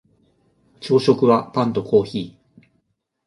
[0.79, 2.67] 朝食はパンとコーヒー